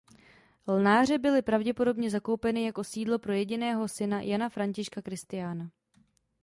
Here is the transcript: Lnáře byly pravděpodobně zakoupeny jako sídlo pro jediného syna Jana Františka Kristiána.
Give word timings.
Lnáře 0.67 1.17
byly 1.17 1.41
pravděpodobně 1.41 2.09
zakoupeny 2.09 2.63
jako 2.65 2.83
sídlo 2.83 3.19
pro 3.19 3.33
jediného 3.33 3.87
syna 3.87 4.21
Jana 4.21 4.49
Františka 4.49 5.01
Kristiána. 5.01 5.71